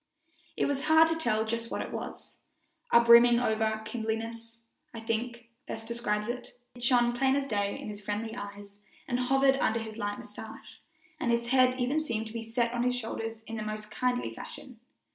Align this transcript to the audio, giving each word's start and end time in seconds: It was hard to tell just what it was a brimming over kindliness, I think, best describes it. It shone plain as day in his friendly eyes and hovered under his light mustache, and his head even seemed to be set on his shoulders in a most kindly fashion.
It 0.57 0.65
was 0.65 0.85
hard 0.85 1.09
to 1.09 1.15
tell 1.15 1.45
just 1.45 1.69
what 1.69 1.83
it 1.83 1.91
was 1.91 2.39
a 2.91 3.01
brimming 3.01 3.39
over 3.39 3.83
kindliness, 3.85 4.61
I 4.95 4.99
think, 4.99 5.51
best 5.67 5.87
describes 5.87 6.27
it. 6.27 6.57
It 6.73 6.81
shone 6.81 7.13
plain 7.13 7.35
as 7.35 7.45
day 7.45 7.77
in 7.79 7.87
his 7.87 8.01
friendly 8.01 8.35
eyes 8.35 8.77
and 9.07 9.19
hovered 9.19 9.57
under 9.57 9.79
his 9.79 9.99
light 9.99 10.17
mustache, 10.17 10.81
and 11.19 11.29
his 11.29 11.49
head 11.49 11.79
even 11.79 12.01
seemed 12.01 12.25
to 12.25 12.33
be 12.33 12.41
set 12.41 12.73
on 12.73 12.81
his 12.81 12.95
shoulders 12.97 13.43
in 13.43 13.59
a 13.59 13.63
most 13.63 13.91
kindly 13.91 14.33
fashion. 14.33 14.79